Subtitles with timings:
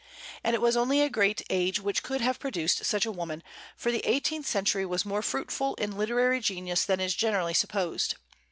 [0.43, 3.43] And it was only a great age which could have produced such a woman,
[3.77, 8.15] for the eighteenth century was more fruitful in literary genius than is generally supposed.